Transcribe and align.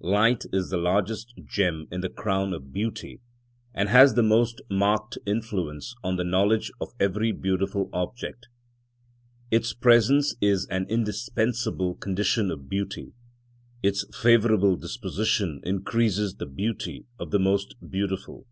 Light 0.00 0.44
is 0.54 0.70
the 0.70 0.78
largest 0.78 1.34
gem 1.44 1.86
in 1.92 2.00
the 2.00 2.08
crown 2.08 2.54
of 2.54 2.72
beauty, 2.72 3.20
and 3.74 3.90
has 3.90 4.14
the 4.14 4.22
most 4.22 4.62
marked 4.70 5.18
influence 5.26 5.94
on 6.02 6.16
the 6.16 6.24
knowledge 6.24 6.72
of 6.80 6.94
every 6.98 7.30
beautiful 7.30 7.90
object. 7.92 8.48
Its 9.50 9.74
presence 9.74 10.34
is 10.40 10.66
an 10.68 10.86
indispensable 10.88 11.94
condition 11.94 12.50
of 12.50 12.70
beauty; 12.70 13.12
its 13.82 14.06
favourable 14.16 14.76
disposition 14.76 15.60
increases 15.62 16.36
the 16.36 16.46
beauty 16.46 17.04
of 17.20 17.30
the 17.30 17.38
most 17.38 17.74
beautiful. 17.86 18.46